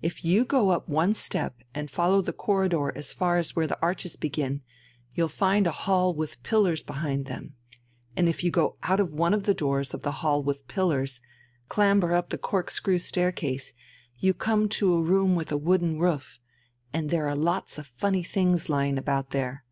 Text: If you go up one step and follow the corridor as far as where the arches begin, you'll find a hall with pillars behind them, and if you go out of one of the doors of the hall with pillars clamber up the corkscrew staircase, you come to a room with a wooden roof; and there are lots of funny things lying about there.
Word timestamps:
If 0.00 0.24
you 0.24 0.44
go 0.44 0.68
up 0.70 0.88
one 0.88 1.14
step 1.14 1.56
and 1.74 1.90
follow 1.90 2.20
the 2.22 2.32
corridor 2.32 2.92
as 2.94 3.12
far 3.12 3.38
as 3.38 3.56
where 3.56 3.66
the 3.66 3.76
arches 3.82 4.14
begin, 4.14 4.62
you'll 5.16 5.26
find 5.26 5.66
a 5.66 5.72
hall 5.72 6.14
with 6.14 6.40
pillars 6.44 6.80
behind 6.80 7.26
them, 7.26 7.56
and 8.16 8.28
if 8.28 8.44
you 8.44 8.52
go 8.52 8.76
out 8.84 9.00
of 9.00 9.14
one 9.14 9.34
of 9.34 9.46
the 9.46 9.52
doors 9.52 9.92
of 9.92 10.02
the 10.02 10.12
hall 10.22 10.44
with 10.44 10.68
pillars 10.68 11.20
clamber 11.68 12.14
up 12.14 12.28
the 12.28 12.38
corkscrew 12.38 12.98
staircase, 12.98 13.72
you 14.16 14.32
come 14.32 14.68
to 14.68 14.94
a 14.94 15.02
room 15.02 15.34
with 15.34 15.50
a 15.50 15.56
wooden 15.56 15.98
roof; 15.98 16.38
and 16.92 17.10
there 17.10 17.26
are 17.26 17.34
lots 17.34 17.76
of 17.76 17.84
funny 17.88 18.22
things 18.22 18.68
lying 18.68 18.96
about 18.96 19.30
there. 19.30 19.64